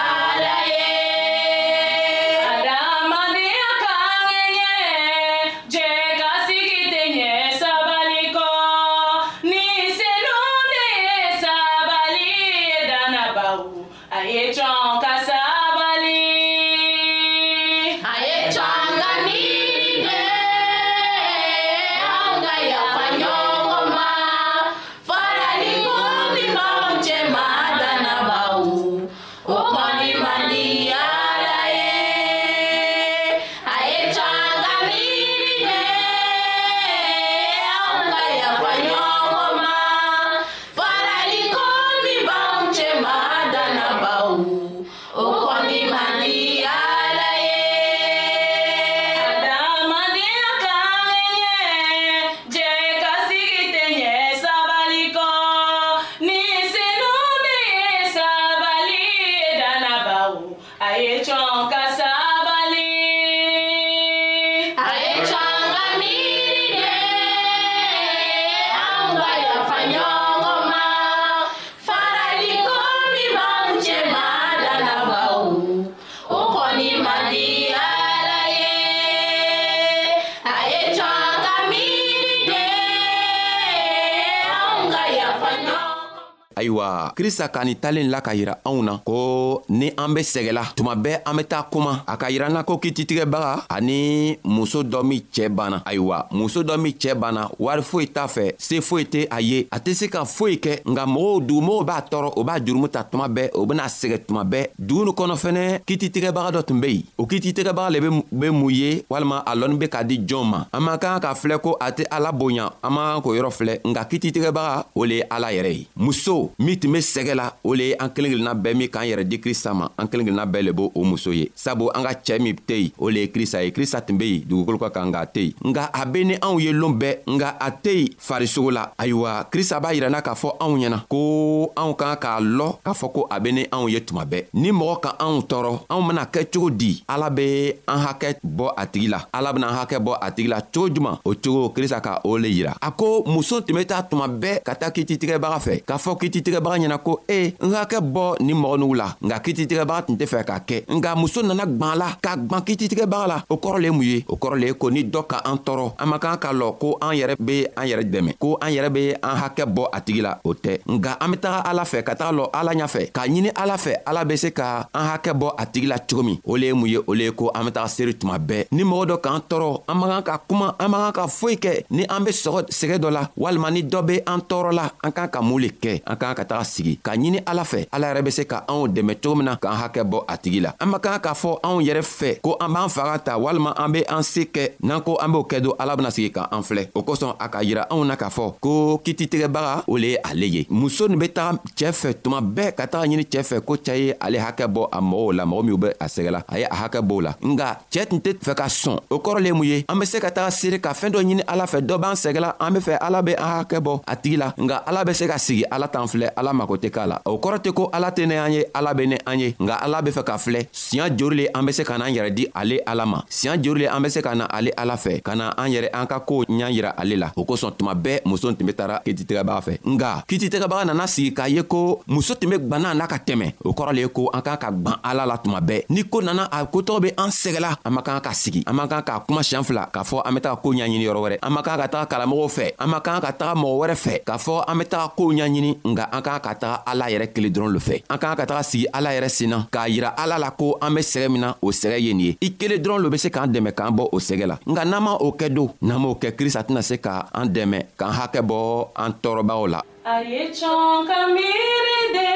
krista 87.14 87.48
ka 87.48 87.64
nin 87.64 87.76
talen 87.80 88.10
la 88.10 88.20
ka 88.24 88.32
yira 88.34 88.56
anw 88.68 88.80
na 88.82 88.94
ko 89.04 89.62
ni 89.68 89.92
an 89.96 90.14
be 90.14 90.20
sɛgɛla 90.24 90.64
tuma 90.76 90.94
bɛɛ 90.94 91.20
an 91.28 91.34
be 91.36 91.44
taa 91.44 91.62
kuma 91.70 92.02
a 92.06 92.16
ka 92.16 92.26
yira 92.30 92.46
an 92.48 92.52
na 92.56 92.62
ko 92.64 92.76
kititigɛbaga 92.82 93.66
ani 93.68 94.36
muso 94.44 94.82
dɔ 94.82 95.04
min 95.04 95.20
cɛɛ 95.34 95.48
banna 95.50 95.82
ayiwa 95.84 96.26
muso 96.32 96.62
dɔ 96.62 96.76
min 96.80 96.92
cɛɛ 96.92 97.14
banna 97.16 97.48
wari 97.58 97.82
foyi 97.82 98.06
t'a 98.08 98.26
fɛ 98.26 98.52
se 98.58 98.80
foyi 98.80 99.04
tɛ 99.04 99.26
a 99.30 99.40
ye 99.40 99.66
a 99.70 99.78
tɛ 99.80 99.94
se 99.94 100.06
ka 100.08 100.24
foyi 100.24 100.56
kɛ 100.58 100.82
nka 100.86 101.06
mɔgɔw 101.06 101.46
dugumɔgɔw 101.46 101.84
b'a 101.84 102.00
tɔɔrɔ 102.10 102.32
o 102.36 102.44
b'a 102.44 102.58
jurumu 102.64 102.88
ta 102.88 103.02
tuma 103.04 103.28
bɛɛ 103.28 103.50
o 103.54 103.66
bena 103.66 103.84
sɛgɛ 103.86 104.18
tuma 104.26 104.44
bɛɛ 104.44 104.68
dugu 104.78 105.04
ni 105.06 105.12
kɔnɔ 105.12 105.34
fɛnɛ 105.36 105.62
kititigɛbaga 105.86 106.56
dɔ 106.58 106.62
tun 106.64 106.80
be 106.80 106.86
yen 106.92 107.04
o 107.18 107.26
kititigɛbaga 107.26 107.90
le 107.90 108.00
be 108.32 108.50
mun 108.50 108.70
ye 108.70 109.04
walima 109.10 109.42
a 109.46 109.54
lɔnni 109.54 109.78
be 109.78 109.86
ka 109.88 110.02
di 110.04 110.18
jɔn 110.20 110.46
ma 110.48 110.64
an 110.72 110.80
man 110.82 110.98
kan 110.98 111.20
k'a 111.20 111.34
filɛ 111.34 111.60
ko 111.60 111.76
a 111.80 111.90
tɛ 111.92 112.06
ala 112.10 112.32
boya 112.32 112.70
an 112.82 112.90
man 112.92 113.16
kan 113.16 113.22
k'o 113.22 113.34
yɔrɔ 113.40 113.50
filɛ 113.50 113.80
nka 113.84 114.04
kititigɛbaga 114.08 114.84
o 114.94 115.04
le 115.04 115.14
ye 115.20 115.24
ala 115.30 115.48
yɛrɛ 115.52 115.72
ye 115.76 115.86
muso 115.96 116.52
min 116.58 116.78
tun 116.78 116.92
be 116.92 117.01
sɛgɛ 117.02 117.34
la 117.34 117.52
o 117.64 117.74
le 117.74 117.88
ye 117.90 117.96
an 117.98 118.08
kelen 118.08 118.32
kelenna 118.32 118.54
bɛɛ 118.54 118.74
min 118.76 118.88
k'an 118.88 119.04
yɛrɛ 119.04 119.24
di 119.28 119.38
krista 119.40 119.74
ma 119.74 119.90
an 119.98 120.06
kelen 120.08 120.26
kelenna 120.26 120.46
bɛɛ 120.46 120.62
le 120.62 120.72
b' 120.72 120.88
o 120.94 121.04
muso 121.04 121.30
ye 121.32 121.50
sabu 121.54 121.90
an 121.90 122.02
ka 122.04 122.12
cɛɛ 122.14 122.40
min 122.40 122.54
tɛ 122.56 122.76
yen 122.80 122.90
o 122.98 123.10
le 123.10 123.20
ye 123.20 123.26
krista 123.28 123.62
ye 123.62 123.70
krista 123.72 124.00
tun 124.00 124.16
be 124.16 124.24
yen 124.38 124.42
dugukolo 124.48 124.78
ka 124.78 124.88
kan 124.90 125.08
nka 125.10 125.18
a 125.20 125.26
tɛ 125.26 125.40
yen 125.42 125.54
nga 125.72 125.90
a 125.92 126.06
be 126.06 126.24
ni 126.24 126.34
anw 126.40 126.60
ye 126.62 126.72
loon 126.72 126.98
bɛɛ 126.98 127.18
nga 127.36 127.56
a 127.60 127.70
tɛ 127.72 127.92
yen 127.92 128.08
farisogo 128.18 128.70
la 128.72 128.88
ayiwa 128.98 129.44
krista 129.50 129.80
b'a 129.80 129.92
yirɛna 129.94 130.22
k'a 130.22 130.34
fɔ 130.34 130.56
anw 130.60 130.76
ɲɛna 130.78 130.98
ko 131.08 131.72
anw 131.76 131.92
kan 131.96 132.16
k'a 132.16 132.40
lɔ 132.40 132.66
k'a 132.84 132.92
fɔ 132.94 133.12
ko 133.12 133.26
a 133.30 133.40
be 133.40 133.52
ni 133.52 133.64
anw 133.70 133.88
ye 133.90 134.00
tuma 134.00 134.24
bɛɛ 134.24 134.46
ni 134.54 134.70
mɔgɔ 134.70 135.00
ka 135.02 135.16
anw 135.20 135.42
tɔɔrɔ 135.42 135.72
anw 135.90 136.08
bena 136.08 136.24
kɛ 136.26 136.46
cogo 136.52 136.70
di 136.70 137.02
ala 137.08 137.30
be 137.30 137.72
an 137.88 138.00
hakɛ 138.06 138.38
bɔ 138.44 138.72
a 138.76 138.86
tigi 138.86 139.08
la 139.08 139.20
ala 139.32 139.52
bena 139.52 139.68
an 139.68 139.74
hakɛ 139.80 139.98
bɔ 139.98 140.18
a 140.22 140.30
tigi 140.30 140.48
la 140.48 140.60
cogo 140.60 140.88
juman 140.94 141.18
o 141.24 141.34
cogo 141.34 141.70
krista 141.74 142.00
ka 142.02 142.20
o 142.24 142.36
le 142.38 142.48
yira 142.48 142.74
a 142.80 142.90
ko 142.92 143.24
muso 143.26 143.60
tun 143.60 143.74
be 143.76 143.84
taa 143.84 144.02
tuma 144.02 144.26
bɛɛ 144.28 144.62
ka 144.62 144.74
taa 144.74 144.90
kititigɛbaga 144.90 145.58
fɛ 145.58 145.82
k'a 145.84 145.98
fɔ 145.98 146.16
kititigɛbaga 146.20 146.60
ɲɛna 146.78 146.91
ɲɛna 146.92 146.98
ko 147.02 147.12
e 147.28 147.46
eh, 147.46 147.54
n 147.60 147.70
ka 147.72 147.84
kɛ 147.84 147.98
bɔ 148.00 148.36
nin 148.42 148.56
mɔgɔ 148.56 148.76
nugu 148.78 148.94
la 148.94 149.16
nka 149.22 149.40
kititigɛbaga 149.42 150.02
tun 150.06 150.16
tɛ 150.16 150.26
fɛ 150.32 150.44
k'a 150.44 150.58
kɛ 150.60 150.84
nka 150.94 151.14
muso 151.16 151.42
nana 151.42 151.64
gwan 151.66 151.98
la 151.98 152.16
ka 152.22 152.36
gwan 152.36 152.62
kititigɛbaga 152.62 153.26
la 153.26 153.42
o 153.48 153.56
kɔrɔ 153.56 153.78
le 153.80 153.84
ye 153.86 153.90
mun 153.90 154.02
ye 154.02 154.22
o 154.28 154.36
kɔrɔ 154.36 154.58
le 154.60 154.66
ye 154.66 154.74
ko 154.74 154.88
ni 154.90 155.04
dɔ 155.04 155.26
ka 155.26 155.38
an 155.44 155.56
tɔɔrɔ 155.58 155.92
an 155.98 156.06
man 156.08 156.18
kan 156.18 156.36
ka 156.36 156.50
lɔ 156.52 156.78
ko 156.78 156.98
an 157.02 157.14
yɛrɛ 157.16 157.36
be 157.44 157.66
an 157.76 157.84
yɛrɛ 157.88 158.04
dɛmɛ 158.12 158.38
ko 158.38 158.58
an 158.60 158.70
yɛrɛ 158.72 158.88
be 158.92 159.12
an 159.22 159.36
hakɛ 159.42 159.64
bɔ 159.74 159.88
a 159.92 160.00
tigi 160.00 160.20
la 160.22 160.34
o 160.44 160.54
tɛ 160.54 160.78
nga 160.86 161.16
an 161.20 161.30
be 161.30 161.36
taga 161.36 161.58
ala 161.70 161.82
fɛ 161.84 162.02
ka 162.04 162.14
taga 162.14 162.32
lɔ 162.38 162.48
ala 162.52 162.72
ɲafɛ 162.74 163.12
k'a 163.12 163.26
ɲini 163.28 163.50
ala 163.56 163.74
fɛ 163.76 163.92
ala 164.06 164.24
be 164.24 164.36
se 164.36 164.50
ka 164.50 164.86
an 164.94 165.04
hakɛ 165.10 165.32
bɔ 165.38 165.48
a 165.58 165.64
tigi 165.66 165.86
la 165.88 165.98
cogo 165.98 166.22
min 166.22 166.38
o 166.44 166.56
le 166.56 166.66
ye 166.66 166.72
mun 166.72 166.86
ye 166.88 166.98
o 167.06 167.12
le 167.14 167.24
ye 167.24 167.30
ko 167.32 167.50
an 167.54 167.64
be 167.66 167.70
taga 167.72 167.88
seeri 167.88 168.14
tuma 168.14 168.38
bɛɛ 168.38 168.66
ni 168.72 168.82
mɔgɔ 168.84 169.04
dɔ 169.06 169.20
k'an 169.22 169.40
tɔɔrɔ 169.48 169.82
an 169.88 169.94
man 169.98 170.10
kan 170.10 170.22
ka 170.22 170.38
kuma 170.46 170.74
an 170.78 170.88
man 170.90 171.00
kan 171.00 171.12
ka 171.12 171.26
foyi 171.28 171.56
kɛ 171.58 171.84
ni 171.90 172.04
an 172.08 172.24
be 172.24 172.30
sɔgɔ 172.30 172.66
sɛgɛ 172.68 172.96
dɔ 173.00 173.10
la 173.12 173.22
walima 173.36 173.70
ni 173.72 173.82
dɔ 173.82 174.02
be 174.06 174.14
an 174.26 174.40
tɔɔrɔ 174.40 174.70
la 174.72 174.90
an 175.02 175.12
kan 175.12 175.28
ka 175.28 175.40
mun 175.40 175.60
le 175.62 175.68
kɛ 175.68 176.02
an 176.06 176.16
kan 176.16 176.34
ka 176.34 176.44
taga 176.44 176.64
sigi 176.64 176.81
sigi 176.82 176.98
k'a 177.02 177.14
ɲini 177.16 177.40
ala 177.46 177.64
fɛ 177.64 177.86
ala 177.92 178.08
yɛrɛ 178.12 178.24
be 178.24 178.30
se 178.30 178.44
ka 178.44 178.64
anw 178.68 178.86
dɛmɛ 178.88 179.14
cogo 179.22 179.34
min 179.36 179.44
na 179.46 179.56
k'an 179.56 179.78
hakɛ 179.82 180.02
bɔ 180.04 180.24
a 180.28 180.36
tigi 180.36 180.60
la 180.60 180.74
an 180.80 180.86
man 180.90 181.00
kan 181.00 181.18
k'a 181.20 181.34
fɔ 181.34 181.58
anw 181.62 181.80
yɛrɛ 181.80 182.02
fɛ 182.02 182.40
ko 182.42 182.56
an 182.60 182.72
b'an 182.72 182.88
faga 182.88 183.18
ta 183.24 183.38
walima 183.38 183.72
an 183.76 183.92
be 183.92 184.04
an 184.06 184.22
se 184.22 184.44
kɛ 184.52 184.68
n'an 184.82 185.00
ko 185.02 185.16
an 185.20 185.30
b'o 185.32 185.44
kɛ 185.46 185.60
don 185.62 185.74
ala 185.78 185.96
bena 185.96 186.10
sigi 186.10 186.30
k'an 186.30 186.62
filɛ 186.62 186.88
o 186.94 187.02
kosɔn 187.02 187.36
a 187.38 187.48
k'a 187.48 187.62
yira 187.62 187.86
anw 187.90 188.04
na 188.04 188.16
k'a 188.16 188.28
fɔ 188.30 188.54
ko 188.60 188.98
kititigɛbaga 189.04 189.84
o 189.86 189.96
le 189.96 190.06
ye 190.14 190.18
ale 190.24 190.46
ye 190.48 190.66
muso 190.70 191.06
nin 191.08 191.18
be 191.18 191.28
taga 191.28 191.58
cɛɛ 191.76 191.92
fɛ 191.92 192.14
tuma 192.22 192.40
bɛɛ 192.40 192.72
ka 192.76 192.86
taga 192.86 193.06
ɲini 193.06 193.24
cɛɛ 193.30 193.42
fɛ 193.52 193.60
ko 193.64 193.74
cɛɛ 193.74 193.98
ye 193.98 194.14
ale 194.20 194.38
hakɛ 194.40 194.66
bɔ 194.66 194.88
a 194.92 194.98
mɔgɔw 195.00 195.32
la 195.36 195.44
mɔgɔ 195.44 195.62
minw 195.64 195.78
be 195.80 195.86
a 195.98 196.06
sɛgɛla 196.06 196.42
a 196.48 196.58
ye 196.58 196.64
a 196.66 196.74
hakɛ 196.74 197.00
b'o 197.00 197.20
la 197.22 197.32
nga 197.40 197.78
cɛɛ 197.90 198.06
tun 198.10 198.18
tɛ 198.20 198.36
fɛ 198.42 198.54
ka 198.56 198.64
sɔn 198.66 198.98
o 199.10 199.16
kɔrɔ 199.18 199.38
le 199.42 199.50
mun 199.54 199.64
ye 199.66 199.84
an 199.88 199.98
be 199.98 200.06
se 200.06 200.18
ka 200.20 200.28
taga 200.30 200.50
seere 200.50 200.78
ka 200.80 200.90
fɛɛn 200.92 201.12
dɔ 201.14 201.18
ɲini 201.22 201.42
ala 201.46 201.64
fɛ 201.64 201.78
dɔ 201.80 201.94
b'an 201.98 202.14
sɛgɛla 202.16 202.54
an 202.60 202.72
be 202.74 202.80
fɛ 202.80 202.98
ala 203.00 203.22
be 203.22 203.32
an 203.36 203.50
hakɛ 203.64 203.78
bɔ 203.80 204.00
a 204.06 204.14
tigi 204.16 204.36
la 204.38 204.52
nga 204.58 204.82
ala 204.86 205.04
be 205.04 205.12
se 205.14 205.26
ka 205.28 205.34
sigi 205.38 205.64
ala 205.70 205.86
t'an 205.88 206.08
filɛ 206.08 206.30
ala 206.36 206.52
mako 206.52 206.71
sago 206.72 206.76
tɛ 206.76 206.88
k'a 206.90 207.06
la 207.06 207.20
o 207.24 207.36
kɔrɔ 207.38 207.58
tɛ 207.58 207.70
ko 207.72 207.88
ala 207.92 208.10
tɛ 208.10 208.26
ne 208.26 208.34
an 208.36 208.52
ye 208.52 208.64
ala 208.74 208.94
be 208.94 209.06
ne 209.06 209.16
an 209.26 209.38
ye 209.38 209.52
nka 209.60 209.74
ala 209.82 210.02
be 210.02 210.10
fɛ 210.10 210.24
ka 210.24 210.36
filɛ 210.38 210.66
siɲa 210.72 211.10
jori 211.16 211.36
le 211.36 211.46
an 211.54 211.64
be 211.66 211.72
se 211.72 211.84
ka 211.84 211.98
n'an 211.98 212.10
yɛrɛ 212.12 212.30
di 212.34 212.46
ale 212.54 212.80
ala 212.86 213.06
ma 213.06 213.22
siɲa 213.28 213.56
jori 213.62 213.80
le 213.82 213.86
an 213.88 214.00
be 214.02 214.08
se 214.08 214.22
ka 214.22 214.34
na 214.34 214.44
ale 214.44 214.70
ala 214.76 214.94
fɛ 214.96 215.22
ka 215.22 215.34
na 215.34 215.50
an 215.56 215.68
yɛrɛ 215.70 215.88
an 215.92 216.06
ka 216.06 216.18
koow 216.20 216.44
ɲa 216.44 216.70
yira 216.70 216.90
ale 216.96 217.16
la 217.16 217.32
o 217.36 217.44
kosɔn 217.44 217.72
tuma 217.76 217.94
bɛɛ 217.94 218.20
muso 218.24 218.52
tun 218.52 218.66
be 218.66 218.72
tara 218.72 219.00
kititɛgɛbaga 219.04 219.60
fɛ 219.62 219.78
nga 219.86 220.22
kititɛgɛbaga 220.28 220.86
nana 220.86 221.06
sigi 221.06 221.32
k'a 221.34 221.48
ye 221.48 221.62
ko 221.62 222.00
muso 222.06 222.34
tun 222.34 222.50
be 222.50 222.58
gwanna 222.58 222.94
n'a 222.94 223.06
ka 223.08 223.16
tɛmɛ 223.16 223.52
o 223.64 223.72
kɔrɔ 223.72 223.92
le 223.94 224.00
ye 224.00 224.08
ko 224.08 224.30
an 224.32 224.40
k'an 224.42 224.56
ka 224.58 224.70
gwan 224.70 224.96
ala 225.04 225.26
la 225.26 225.36
tuma 225.38 225.60
bɛɛ 225.60 225.84
ni 225.90 226.02
ko 226.04 226.20
nana 226.20 226.48
a 226.50 226.64
kotɔgɔ 226.66 227.00
be 227.02 227.08
an 227.16 227.30
sɛgɛla 227.30 227.76
an 227.84 227.92
man 227.94 228.04
kan 228.04 228.20
ka 228.20 228.30
sigi 228.32 228.62
an 228.66 228.74
man 228.76 228.88
kan 228.88 229.02
k'a 229.02 229.20
kuma 229.26 229.40
siɲan 229.42 229.64
fila 229.64 229.88
k'a 229.92 230.02
fɔ 230.04 230.22
an 230.26 230.34
be 230.34 230.40
taga 230.40 230.56
koo 230.62 230.72
ɲaɲini 230.74 231.04
yɔrɔ 231.06 231.20
wɛrɛ 231.30 231.38
an 231.42 231.52
man 231.52 231.62
kan 231.62 231.76
ka 231.78 231.86
taga 231.88 232.06
kalamɔgɔw 232.06 232.48
fɛ 232.48 232.66
an 232.78 232.88
man 232.90 233.00
kan 233.00 233.20
ka 233.20 233.32
taga 233.32 233.54
mɔgɔ 233.60 233.76
wɛrɛ 233.86 233.94
fɛ 234.04 234.24
k'a 234.24 234.38
fɔ 234.38 234.64
an 234.68 234.78
be 234.78 234.84
taga 234.84 235.08
koow 235.16 235.28
ɲaɲini 235.32 235.70
nga 235.84 236.04
an 236.12 236.22
k'an 236.22 236.40
ka 236.42 236.54
taga 236.62 236.82
ala 236.90 237.06
yɛrɛ 237.12 237.26
kelen 237.34 237.52
dɔrɔn 237.54 237.72
le 237.76 237.80
fɛ 237.88 237.94
an 238.12 238.18
k'an 238.22 238.36
ka 238.38 238.44
taga 238.50 238.62
sigi 238.70 238.86
ala 238.96 239.10
yɛrɛ 239.14 239.28
senna 239.38 239.58
k'a 239.74 239.88
yira 239.94 240.10
ala 240.22 240.38
la 240.44 240.50
ko 240.50 240.66
an 240.84 240.94
be 240.94 241.00
sɛgɛ 241.12 241.28
min 241.30 241.40
na 241.44 241.48
o 241.66 241.68
sɛgɛ 241.80 241.96
ye 242.04 242.12
nin 242.14 242.20
ye 242.26 242.36
i 242.46 242.48
kelen 242.58 242.78
dɔrɔn 242.82 243.02
lo 243.02 243.08
be 243.10 243.18
se 243.24 243.28
k'an 243.34 243.50
dɛmɛ 243.54 243.70
k'an 243.78 243.92
bɔ 243.98 244.02
o 244.12 244.18
sɛgɛ 244.28 244.46
la 244.52 244.56
nka 244.70 244.82
n'an 244.86 245.02
ma 245.02 245.12
o 245.26 245.28
kɛ 245.38 245.46
don 245.56 245.68
n'an 245.82 245.98
m'o 246.02 246.14
kɛ 246.22 246.28
krista 246.38 246.62
tɛna 246.66 246.82
se 246.88 246.96
ka 247.04 247.26
an 247.34 247.46
dɛmɛ 247.54 247.78
k'an 247.98 248.12
hakɛ 248.18 248.40
bɔ 248.48 248.58
an 249.02 249.10
tɔɔrɔbaw 249.22 249.62
la 249.74 249.80
a 250.12 250.14
ye 250.30 250.42
cɔn 250.58 251.06
ka 251.08 251.18
miiri 251.34 251.98
de 252.14 252.30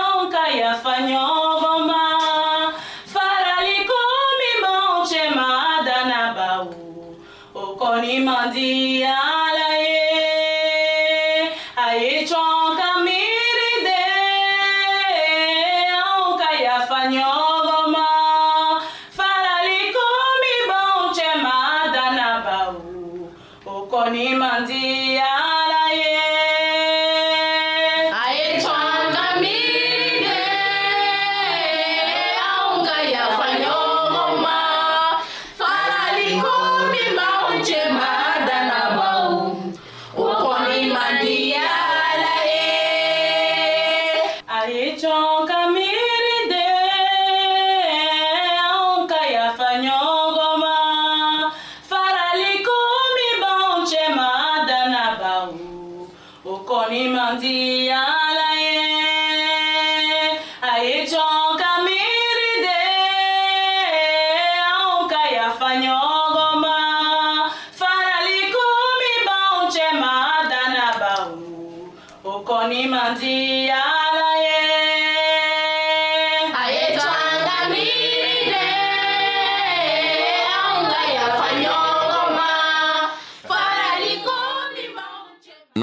an 0.00 0.28
ka 0.36 0.44
yafa 0.60 0.92
ɲɔgɔn 1.08 1.80
ma 1.88 2.02
farali 3.14 3.76
ko 3.92 4.00
min 4.38 4.56
b'anw 4.62 4.94
cɛma 5.12 5.48
dannabaw 5.86 6.64
o 7.60 7.64
kɔni 7.82 8.16
man 8.28 8.44
diya 8.58 9.27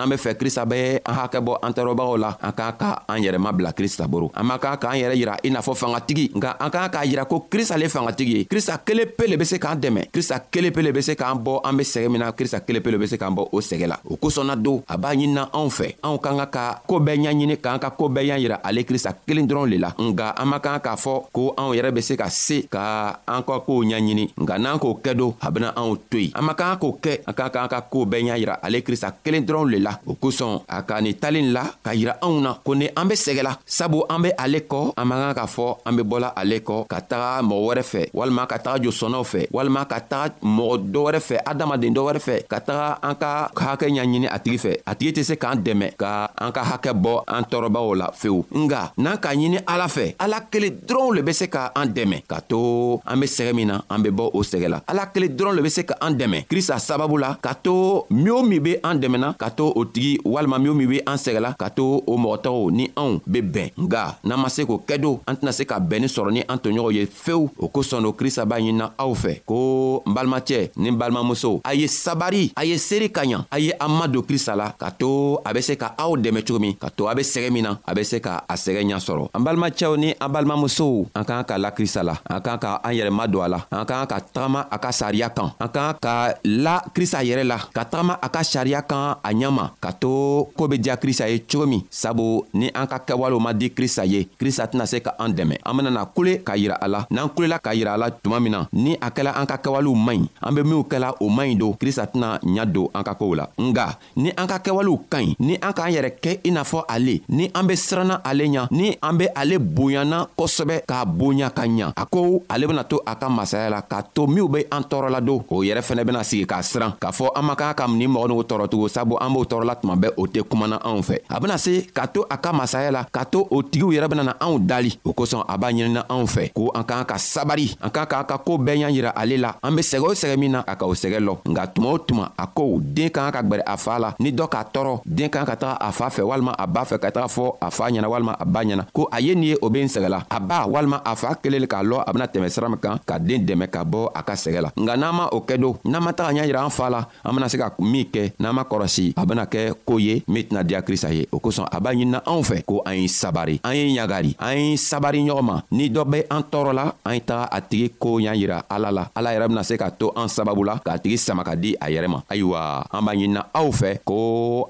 n'an 0.06 0.10
be 0.10 0.18
fɛ 0.18 0.36
krista 0.38 0.66
be 0.66 1.02
an 1.06 1.14
hakɛ 1.16 1.40
bɔ 1.42 1.58
an 1.62 1.72
tɔɔrɔbagaw 1.74 2.18
la 2.22 2.38
an 2.42 2.52
k'an 2.54 2.74
ka 2.78 3.02
an 3.10 3.18
yɛrɛ 3.22 3.38
mabila 3.42 3.72
krista 3.74 4.08
boro 4.08 4.30
an 4.36 4.44
man 4.46 4.60
kan 4.60 4.78
k'an 4.78 4.98
yɛrɛ 5.02 5.16
yira 5.18 5.36
i 5.44 5.50
n'a 5.50 5.62
fɔ 5.66 5.74
fangatigi 5.76 6.32
nka 6.38 6.56
an 6.62 6.70
k'an 6.70 6.90
k'a 6.94 7.04
yira 7.06 7.26
ko 7.26 7.46
krista 7.50 7.78
le 7.78 7.88
fangatigi 7.90 8.38
ye 8.38 8.46
krista 8.46 8.78
kelen 8.86 9.08
pe 9.18 9.28
le 9.28 9.38
be 9.38 9.46
se 9.46 9.58
k'an 9.58 9.76
dɛmɛ 9.80 10.10
krista 10.12 10.40
kelen 10.52 10.72
pe 10.74 10.82
le 10.82 10.92
be 10.94 11.02
se 11.02 11.16
k'an 11.16 11.42
bɔ 11.44 11.60
an 11.66 11.78
be 11.78 11.84
sɛgɛ 11.84 12.10
min 12.12 12.20
na 12.22 12.32
krista 12.32 12.60
kelen 12.62 12.82
pe 12.84 12.92
le 12.92 12.98
be 12.98 13.08
se 13.08 13.18
k'an 13.18 13.34
bɔ 13.36 13.48
o 13.52 13.60
sɛgɛ 13.60 13.88
la 13.88 13.98
o 14.10 14.16
kosɔnna 14.18 14.56
don 14.62 14.84
a 14.88 14.98
b'a 14.98 15.14
ɲinina 15.18 15.50
anw 15.54 15.70
fɛ 15.74 15.96
anw 16.04 16.18
k'an 16.22 16.38
ka 16.38 16.46
ka 16.46 16.80
koo 16.88 17.00
bɛɛ 17.00 17.18
ɲaɲini 17.26 17.58
k'an 17.60 17.80
ka 17.82 17.90
koo 17.92 18.10
bɛɛ 18.10 18.26
ɲa 18.26 18.40
yira 18.40 18.60
ale 18.64 18.82
krista 18.84 19.14
kelen 19.28 19.48
dɔrɔn 19.48 19.70
le 19.70 19.78
la 19.80 19.92
nga 19.98 20.34
an 20.38 20.46
man 20.50 20.60
kan 20.60 20.80
k'a 20.80 20.96
fɔ 20.96 21.24
ko 21.32 21.54
anw 21.58 21.74
yɛrɛ 21.74 21.92
be 21.94 22.02
se 22.02 22.16
ka 22.18 22.28
se 22.30 22.62
ka 22.70 23.18
an 23.28 23.44
ka 23.44 23.60
koow 23.60 23.82
ɲaɲini 23.84 24.30
nga 24.38 24.58
n'an 24.58 24.78
k'o 24.80 25.00
kɛ 25.04 25.16
don 25.18 25.36
a 25.42 25.52
bena 25.52 25.74
anw 25.76 25.98
to 26.10 26.18
yen 26.20 26.32
an 26.36 26.46
man 26.46 26.56
kan 26.56 26.78
k'o 26.78 26.98
kɛ 27.02 27.24
an 27.28 27.34
k'an 27.34 27.50
k'an 27.50 27.70
ka 27.70 27.82
koow 27.82 28.06
bɛɛ 28.06 28.24
ɲa 28.24 28.36
yira 28.38 28.54
ale 28.62 28.80
krista 28.82 29.10
kelen 29.24 29.46
dɔrɔn 29.46 29.72
le 29.72 29.80
la 29.80 29.95
la 30.06 30.12
o 30.12 30.16
kosɔn 30.16 30.62
a 30.68 30.82
ka 30.84 31.00
nin 31.02 31.14
talen 31.20 31.52
la 31.54 31.64
ka 31.84 31.92
yira 31.94 32.18
anw 32.22 32.40
na 32.42 32.54
ko 32.64 32.74
ni 32.76 32.90
an 32.96 33.06
be 33.08 33.16
sɛgɛla 33.16 33.58
sabu 33.66 34.04
an 34.10 34.22
be 34.22 34.30
ale 34.38 34.60
kɔ 34.68 34.94
an 34.98 35.06
man 35.08 35.34
kan 35.34 35.44
k'a 35.44 35.48
fɔ 35.48 35.78
an 35.86 35.96
be 35.96 36.02
bɔla 36.04 36.34
ale 36.36 36.60
kɔ 36.60 36.88
ka 36.88 37.00
taga 37.02 37.42
mɔgɔ 37.42 37.66
wɛrɛ 37.66 37.84
fɛ 37.84 38.02
walima 38.14 38.48
ka 38.48 38.58
taga 38.60 38.84
josɔnnaw 38.84 39.24
fɛ 39.24 39.48
walima 39.52 39.86
ka 39.88 40.00
taga 40.00 40.36
mɔgɔ 40.44 40.92
dɔ 40.92 41.00
wɛrɛ 41.06 41.20
fɛ 41.20 41.36
adamaden 41.46 41.94
dɔ 41.96 42.02
wɛrɛ 42.06 42.20
fɛ 42.22 42.36
ka 42.48 42.60
taga 42.60 42.98
an 43.04 43.16
ka 43.16 43.50
hakɛ 43.56 43.86
ɲaɲini 43.90 44.28
a 44.32 44.40
tigi 44.40 44.58
fɛ 44.60 44.72
a 44.86 44.96
tigi 44.96 45.14
tɛ 45.22 45.24
se 45.24 45.36
k'an 45.36 45.58
dɛmɛ 45.64 45.96
ka 45.98 46.30
an 46.40 46.52
ka 46.52 46.64
hakɛ 46.64 46.94
bɔ 46.94 47.24
an 47.28 47.44
tɔɔrɔbaw 47.46 47.96
la 47.98 48.10
fewu 48.12 48.46
nga 48.64 48.92
n'an 48.98 49.18
k'a 49.18 49.34
ɲini 49.36 49.60
ala 49.68 49.86
fɛ 49.88 50.16
ala 50.20 50.42
kelen 50.52 50.80
dɔrɔnw 50.86 51.16
le 51.16 51.22
be 51.24 51.34
se 51.34 51.48
ka 51.48 51.72
an 51.76 51.88
dɛmɛ 51.90 52.24
k'a 52.28 52.42
to 52.48 53.00
an 53.06 53.20
be 53.20 53.26
sɛgɛ 53.28 53.54
min 53.54 53.68
na 53.70 53.82
an 53.90 54.02
be 54.04 54.10
bɔ 54.10 54.30
o 54.34 54.40
sɛgɛ 54.42 54.68
la 54.70 54.82
ala 54.88 55.08
kelen 55.08 55.36
dɔrɔn 55.36 55.56
le 55.56 55.62
be 55.62 55.70
se 55.70 55.84
ka 55.86 55.96
an 56.02 56.12
dɛmɛ 56.18 56.46
krista 56.48 56.78
sababu 56.80 57.18
la 57.20 57.36
k'a 57.42 57.56
to 57.64 58.06
min 58.10 58.30
o 58.32 58.44
min 58.44 58.62
be 58.64 58.78
an 58.84 58.96
dɛmɛna 59.02 59.38
ka 59.38 59.50
to 59.50 59.64
o 59.76 59.85
o 59.86 59.86
tigi 59.92 60.20
walima 60.26 60.58
minw 60.60 60.74
min 60.74 60.88
be 60.90 61.02
an 61.06 61.16
sɛgɛla 61.18 61.56
ka 61.58 61.70
to 61.70 62.02
o 62.08 62.18
mɔgɔtɔgɔw 62.18 62.72
ni 62.74 62.90
anw 62.98 63.20
be 63.30 63.42
bɛn 63.42 63.70
nga 63.78 64.18
n'an 64.24 64.40
ma 64.42 64.50
se 64.50 64.64
k'o 64.66 64.82
kɛ 64.88 64.98
do 65.00 65.20
an 65.28 65.36
tɛna 65.36 65.52
se 65.54 65.64
ka 65.66 65.80
bɛnnin 65.80 66.08
sɔrɔ 66.10 66.32
ni 66.34 66.42
an 66.50 66.58
toɲɔgɔnw 66.58 66.92
ye 66.94 67.06
fewu 67.06 67.50
o 67.60 67.68
kosɔn 67.70 68.02
do 68.04 68.12
krista 68.14 68.46
b'a 68.46 68.58
ɲinina 68.60 68.92
aw 68.98 69.14
fɛ 69.14 69.42
ko 69.46 70.04
n 70.08 70.14
balimacɛ 70.14 70.72
ni 70.78 70.90
n 70.90 70.96
balimamuso 70.98 71.62
a 71.64 71.74
ye 71.74 71.88
sabari 71.88 72.52
a 72.58 72.66
ye 72.66 72.78
seeri 72.78 73.12
ka 73.12 73.22
ɲa 73.24 73.46
a 73.52 73.60
ye 73.60 73.72
an 73.80 73.90
madon 73.92 74.22
krista 74.24 74.56
la 74.58 74.72
ka 74.78 74.90
to 74.92 75.38
a 75.46 75.54
be 75.54 75.62
se 75.62 75.76
ka 75.76 75.94
aw 75.98 76.16
dɛmɛ 76.18 76.44
cogo 76.46 76.60
min 76.60 76.74
ka 76.76 76.90
to 76.90 77.08
a 77.08 77.16
be 77.16 77.22
sɛgɛ 77.22 77.52
min 77.52 77.64
na 77.64 77.78
a 77.86 77.94
be 77.94 78.04
se 78.04 78.20
ka 78.20 78.44
a 78.50 78.54
sɛgɛ 78.56 78.82
ɲa 78.84 78.98
sɔrɔ 79.00 79.30
an 79.34 79.44
balimacɛw 79.46 79.98
ni 79.98 80.14
an 80.20 80.30
balimamusow 80.34 81.08
an 81.14 81.24
k'an 81.24 81.44
ka 81.46 81.58
la 81.58 81.72
krista 81.72 82.04
la 82.04 82.18
an 82.30 82.40
k'an 82.42 82.58
ka 82.60 82.80
an 82.84 82.92
yɛrɛ 82.94 83.12
madon 83.14 83.44
a 83.44 83.48
la 83.48 83.60
an 83.72 83.86
k'an 83.86 84.08
ka 84.10 84.18
tagama 84.34 84.66
a 84.72 84.78
ka 84.80 84.90
sariya 84.92 85.30
kan 85.30 85.54
an 85.60 85.68
k'an 85.70 85.94
ka 86.02 86.34
la 86.46 86.80
krista 86.94 87.22
yɛrɛ 87.24 87.44
la 87.46 87.58
ka 87.74 87.84
tagama 87.86 88.18
a 88.22 88.30
ka 88.30 88.40
sariya 88.44 88.82
kan 88.88 89.18
a 89.24 89.30
ɲama 89.36 89.72
ka 89.80 89.92
to 89.96 90.48
koo 90.56 90.68
be 90.68 90.78
diya 90.80 90.98
krista 91.00 91.28
ye 91.30 91.44
cogo 91.46 91.68
min 91.68 91.82
sabu 91.92 92.44
ni 92.54 92.70
an 92.74 92.88
ka 92.88 93.00
kɛwalew 93.02 93.40
ma 93.42 93.54
di 93.54 93.70
krista 93.72 94.04
ye 94.06 94.28
krista 94.40 94.68
tɛna 94.70 94.86
se 94.88 95.00
ka 95.02 95.16
an 95.20 95.32
dɛmɛ 95.36 95.62
an 95.66 95.74
benana 95.76 96.06
kule 96.06 96.42
k'a 96.44 96.56
yira 96.58 96.76
a 96.82 96.88
la 96.88 97.00
n'an 97.12 97.30
kulela 97.30 97.60
k'a 97.60 97.74
yira 97.76 97.94
a 97.96 97.98
la 97.98 98.08
tuma 98.12 98.40
min 98.40 98.52
na 98.52 98.62
ni 98.72 98.96
a 99.02 99.10
kɛla 99.12 99.36
an 99.36 99.46
ka 99.46 99.58
kɛwalew 99.60 99.96
man 99.96 100.20
ɲi 100.26 100.28
an 100.42 100.56
be 100.56 100.62
minw 100.64 100.84
kɛla 100.88 101.16
o 101.20 101.30
man 101.30 101.48
ɲi 101.52 101.58
don 101.60 101.74
krista 101.74 102.06
tɛna 102.06 102.40
ɲa 102.42 102.66
don 102.66 102.90
an 102.94 103.04
ka 103.04 103.14
koow 103.16 103.36
la 103.36 103.48
nga 103.58 103.98
ni 104.16 104.30
an 104.38 104.48
ka 104.48 104.58
kɛwalew 104.60 105.00
ka 105.10 105.18
ɲi 105.20 105.36
ni 105.40 105.56
an 105.62 105.74
k'an 105.74 105.92
yɛrɛ 105.94 106.12
kɛ 106.22 106.32
i 106.44 106.52
n'a 106.52 106.64
fɔ 106.64 106.84
ale 106.88 107.22
ni 107.30 107.52
an 107.54 107.64
be 107.68 107.76
siranna 107.76 108.20
ale 108.24 108.44
ɲa 108.46 108.68
ni 108.72 108.96
an 109.02 109.14
be 109.18 109.28
ale 109.36 109.60
bonyana 109.60 110.28
kosɛbɛ 110.38 110.86
k'a 110.88 111.06
bonya 111.06 111.50
ka 111.50 111.64
ɲa 111.68 111.94
a 111.96 112.04
ko 112.06 112.44
ale 112.50 112.68
bena 112.68 112.84
to 112.84 113.02
a 113.06 113.16
ka 113.16 113.30
masaya 113.30 113.70
la 113.70 113.82
k'a 113.82 114.02
to 114.14 114.28
minw 114.28 114.48
be 114.52 114.66
an 114.72 114.82
tɔɔrɔla 114.84 115.22
don 115.26 115.44
o 115.50 115.62
yɛrɛ 115.64 115.82
fɛnɛ 115.82 116.04
bena 116.06 116.24
sigi 116.24 116.46
k'a 116.46 116.62
siran 116.64 116.96
k'a 117.00 117.12
fɔ 117.12 117.32
an 117.36 117.44
man 117.46 117.56
kan 117.56 117.74
ka 117.74 117.86
nin 117.88 118.10
mɔgɔ 118.10 118.26
n'u 118.30 118.44
tɔɔrɔcogo 118.46 118.88
sabu 118.90 119.18
an 119.18 119.30
b'o 119.34 119.44
tɔɔrɔ 119.44 119.65
sɔrɔla 119.66 119.76
tuma 119.76 119.96
bɛɛ 119.96 120.14
o 120.18 120.28
tɛ 120.28 120.42
kumana 120.50 120.78
anw 120.84 121.02
fɛ 121.02 121.16
a 121.30 121.40
bena 121.40 121.58
se 121.58 121.82
ka 121.94 122.06
to 122.08 122.26
a 122.30 122.38
ka 122.38 122.54
masaya 122.54 122.92
la 122.92 123.04
ka 123.12 123.24
to 123.26 123.46
o 123.50 123.62
tigiw 123.64 123.92
yɛrɛ 123.92 124.08
bena 124.10 124.24
na 124.24 124.34
anw 124.40 124.60
dali 124.60 124.98
o 125.04 125.12
kosɔn 125.14 125.44
a 125.48 125.58
b'a 125.58 125.72
ɲinina 125.72 126.04
anw 126.10 126.26
fɛ 126.28 126.52
ko 126.54 126.72
an 126.74 126.84
k'an 126.84 127.06
ka 127.06 127.16
sabari 127.18 127.76
an 127.82 127.90
k'an 127.90 128.06
k'an 128.06 128.26
ka 128.26 128.38
koo 128.38 128.58
bɛɛ 128.58 128.78
y'an 128.80 128.94
yira 128.94 129.10
ale 129.16 129.38
la 129.38 129.56
an 129.64 129.72
be 129.76 129.82
sɛgɛ 129.82 130.06
o 130.06 130.14
sɛgɛ 130.14 130.38
min 130.38 130.52
na 130.52 130.64
a 130.68 130.76
ka 130.76 130.86
o 130.86 130.94
sɛgɛ 130.94 131.20
lɔ 131.20 131.34
nka 131.50 131.68
tuma 131.74 131.90
o 131.94 131.98
tuma 132.00 132.32
a 132.38 132.46
ko 132.48 132.80
den 132.82 133.10
k'an 133.10 133.32
ka 133.34 133.42
gwɛrɛ 133.42 133.64
a 133.66 133.78
faa 133.78 134.00
la 134.00 134.14
ni 134.20 134.32
dɔ 134.32 134.46
k'a 134.48 134.64
tɔɔrɔ 134.74 135.02
den 135.06 135.30
k'an 135.30 135.46
ka 135.46 135.56
taga 135.56 135.78
a 135.82 135.92
faa 135.92 136.10
fɛ 136.10 136.22
walima 136.24 136.52
a 136.58 136.66
b'a 136.68 136.84
fɛ 136.86 137.00
ka 137.02 137.10
taga 137.12 137.28
fɔ 137.28 137.56
a 137.62 137.72
faa 137.72 137.90
ɲɛna 137.90 138.08
walima 138.08 138.34
a 138.40 138.46
ba 138.46 138.62
ɲɛna 138.64 138.86
ko 138.94 139.08
a 139.12 139.20
ye 139.22 139.34
nin 139.36 139.44
ye 139.50 139.58
o 139.62 139.70
be 139.70 139.82
n 139.82 139.88
sɛgɛla 139.88 140.26
a 140.30 140.40
ba 140.40 140.68
walima 140.70 141.02
a 141.04 141.16
faa 141.16 141.36
kelen 141.36 141.62
le 141.62 141.68
k'a 141.68 141.82
lɔ 141.84 142.04
a 142.06 142.14
bena 142.14 142.26
tɛmɛ 142.28 142.50
sira 142.52 142.70
min 142.70 142.78
kan 142.80 143.00
ka 143.06 143.18
den 143.20 143.46
dɛmɛ 143.48 143.68
ka 143.72 143.84
bɔ 143.84 144.10
a 144.14 144.22
ka 144.24 144.34
sɛgɛ 144.34 144.62
la 144.62 144.70
nka 144.78 144.96
n'an 145.00 145.14
ma 145.16 145.28
o 145.32 145.40
kɛ 145.42 145.58
do 145.60 145.76
n'an 145.86 146.02
ma 146.04 146.12
taga 146.14 146.32
ɲa 146.34 146.46
yira 146.46 146.64
an 146.64 146.70
faa 146.70 146.90
la 146.90 147.06
an 147.24 147.32
bena 147.34 147.50
se 147.50 147.58
ka 147.58 147.72
min 147.80 148.06
kɛ 148.14 148.32
n'an 148.40 148.54
ma 148.54 148.64
kɔrɔsi 148.64 149.14
a 149.18 149.26
bena 149.26 149.46
kɛ 149.46 149.55
kɛ 149.56 149.72
koo 149.88 149.98
ye 150.00 150.20
min 150.28 150.44
tɛna 150.44 150.62
diya 150.68 150.84
krista 150.84 151.10
ye 151.16 151.24
o 151.32 151.40
kosɔn 151.40 151.66
a 151.72 151.80
b'a 151.80 151.96
ɲinina 151.96 152.20
anw 152.32 152.44
fɛ 152.44 152.58
ko 152.68 152.82
an 152.86 152.96
ye 153.00 153.08
sabari 153.08 153.56
an 153.64 153.74
ye 153.80 153.84
ɲagari 153.96 154.32
an 154.38 154.54
ye 154.60 154.68
sabari 154.78 155.20
ɲɔgɔn 155.24 155.44
ma 155.50 155.56
ni 155.72 155.86
dɔ 155.90 156.04
be 156.12 156.20
an 156.36 156.44
tɔɔrɔla 156.52 156.84
an 157.08 157.14
ye 157.16 157.20
taga 157.30 157.48
a 157.58 157.60
tigi 157.62 157.88
koo 158.02 158.20
y'an 158.20 158.36
yira 158.36 158.58
ala 158.70 158.92
la 158.92 159.04
ala 159.16 159.30
yɛrɛ 159.34 159.48
bena 159.48 159.64
se 159.64 159.78
ka 159.78 159.88
to 159.92 160.12
an 160.20 160.28
sababu 160.28 160.62
la 160.68 160.76
k'a 160.86 161.00
tigi 161.00 161.18
sama 161.18 161.44
ka 161.48 161.56
di 161.56 161.76
a 161.80 161.88
yɛrɛ 161.88 162.08
ma 162.10 162.20
ayiwa 162.30 162.60
an 162.92 163.02
b'a 163.06 163.14
ɲinina 163.16 163.42
aw 163.54 163.70
fɛ 163.72 163.90
ko 164.04 164.16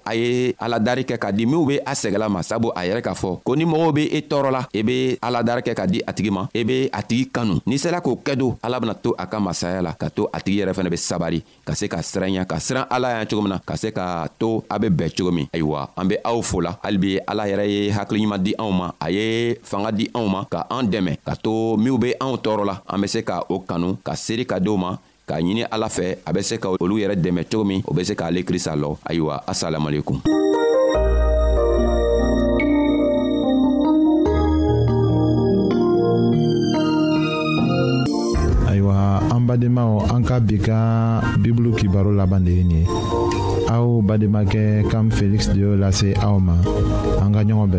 a 0.05 0.13
ye 0.13 0.53
aladari 0.59 1.03
kɛ 1.09 1.17
ka 1.17 1.31
di 1.31 1.45
minw 1.45 1.65
be 1.65 1.75
a 1.81 1.93
sɛgɛla 2.01 2.29
ma 2.29 2.41
sabu 2.43 2.69
a 2.75 2.81
yɛrɛ 2.85 3.01
k'a 3.01 3.15
fɔ 3.17 3.41
ko 3.43 3.51
ni 3.55 3.65
mɔgɔw 3.65 3.91
be 3.97 4.03
i 4.17 4.21
tɔɔrɔla 4.29 4.61
i 4.73 4.77
e 4.79 4.83
be 4.83 5.17
aladari 5.21 5.61
kɛ 5.65 5.73
ka 5.75 5.85
di 5.87 5.99
a 6.05 6.13
tigi 6.13 6.29
ma 6.29 6.45
i 6.53 6.59
e 6.61 6.63
be 6.63 6.75
a 6.91 7.01
tigi 7.01 7.25
kanu 7.33 7.57
n'i 7.65 7.77
sela 7.79 8.01
k'o 8.05 8.19
kɛ 8.21 8.37
don 8.37 8.53
ala 8.61 8.79
bena 8.79 8.93
to 8.93 9.15
a 9.17 9.25
ka 9.25 9.39
masaya 9.39 9.81
la 9.81 9.93
ka 9.97 10.09
to 10.09 10.29
a 10.31 10.39
tigi 10.39 10.61
yɛrɛ 10.61 10.73
fɛnɛ 10.77 10.89
be 10.91 10.97
sabari 10.99 11.39
ka 11.65 11.73
se 11.73 11.87
ka 11.87 11.99
siran 12.03 12.33
ya 12.37 12.45
ka 12.45 12.57
siran 12.59 12.85
ala 12.89 13.17
ya 13.17 13.25
cogo 13.25 13.41
min 13.41 13.53
na 13.55 13.59
ka 13.65 13.75
se 13.77 13.89
ka 13.91 14.27
to 14.39 14.63
a 14.69 14.74
a 14.75 14.79
be 14.79 14.89
bɛn 14.91 15.09
cogo 15.15 15.31
min 15.31 15.47
ayiwa 15.55 15.87
an 15.95 16.05
be 16.09 16.15
aw 16.23 16.41
fola 16.43 16.77
halibi 16.83 17.19
ala 17.27 17.47
yɛrɛ 17.47 17.65
ye 17.67 17.81
hakiliɲuman 17.95 18.43
di 18.43 18.51
anw 18.59 18.71
ma 18.71 18.87
a 18.99 19.07
ye 19.09 19.55
fanga 19.63 19.91
di 19.91 20.09
anw 20.13 20.27
ma 20.27 20.43
ka 20.51 20.67
an 20.69 20.83
dɛmɛ 20.91 21.23
ka 21.25 21.33
to 21.35 21.77
minw 21.79 21.97
be 21.97 22.11
anw 22.19 22.35
tɔɔrɔ 22.43 22.63
la 22.65 22.75
an 22.91 23.01
be 23.01 23.07
se 23.07 23.23
ka 23.23 23.41
o 23.49 23.59
kanu 23.59 23.95
ka 24.03 24.13
seeri 24.15 24.45
ka 24.45 24.59
doo 24.59 24.75
ma 24.77 24.97
k'a 25.27 25.39
ɲini 25.39 25.63
ala 25.71 25.87
fɛ 25.87 26.19
a 26.25 26.33
be 26.33 26.41
se 26.43 26.57
ka 26.59 26.67
olu 26.79 26.99
yɛrɛ 26.99 27.15
dɛmɛ 27.15 27.47
cogo 27.49 27.63
min 27.65 27.81
o 27.87 27.93
be 27.93 28.03
se 28.03 28.13
k'ale 28.15 28.43
krista 28.43 28.75
lɔ 28.75 28.97
ayiwa 29.07 29.43
asalamualekum 29.47 30.19
ayiwa 38.67 39.23
an 39.31 39.41
badenmaw 39.47 40.11
an 40.11 40.21
ka 40.25 40.39
bi 40.39 40.57
ka 40.59 41.21
bibulu 41.39 41.71
kibaro 41.79 42.11
laban 42.13 42.43
de 42.43 42.51
ye 42.51 42.63
nin 42.63 42.83
ye 42.83 43.53
aw 43.69 44.01
bademake 44.01 44.83
kam 44.91 45.09
Felix 45.11 45.47
de 45.49 45.59
la 45.65 45.75
lase 45.89 46.13
Aoma 46.21 46.57
en 47.21 47.35
an 47.35 47.49
en 47.49 47.69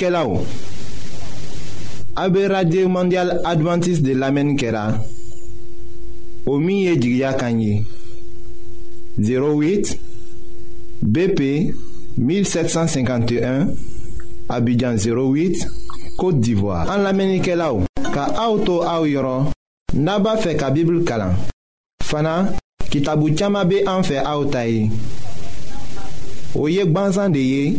ɲɔgɔn 0.00 0.40
En 2.16 2.48
radio 2.48 2.88
mondial 2.88 3.40
Adventiste 3.44 4.02
de 4.02 4.12
l'Amenkera. 4.14 4.94
Omi 6.46 6.88
o 6.92 7.36
Kanye. 7.38 7.84
08 9.18 9.98
bp 11.02 11.40
1751 12.16 13.66
abidjan 14.48 14.94
08 14.96 15.66
Côte 16.16 16.38
d'Ivoire. 16.40 16.86
En 16.90 17.02
l'Amérique 17.02 17.46
là 17.48 17.72
ka 18.12 18.26
auto 18.48 18.84
au 18.84 19.04
yoro. 19.06 19.46
Naba 19.94 20.36
fait 20.36 20.56
ka 20.56 20.70
Bible 20.70 21.02
kalan. 21.04 21.32
Fana, 22.02 22.52
kitabu 22.88 23.34
chama 23.36 23.64
be 23.64 23.82
an 23.86 24.02
fe 24.04 24.16
aotaye. 24.24 24.90
Oye 26.54 26.84
gbansan 26.86 27.30
de 27.32 27.38
ye, 27.40 27.78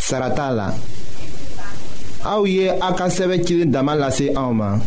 sarata 0.00 0.50
la. 0.50 0.72
Aouye 2.24 2.68
aka 2.80 3.08
sebe 3.10 3.38
kilin 3.44 3.70
daman 3.70 3.96
lase 3.98 4.32
aoma. 4.34 4.80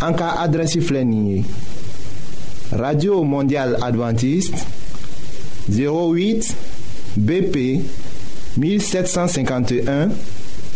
Anka 0.00 0.34
adresi 0.40 0.80
flenye. 0.80 1.44
Radio 2.72 3.22
Mondiale 3.22 3.76
Adventiste 3.84 4.66
08 5.68 6.52
BP 7.16 7.84
1751 8.56 10.08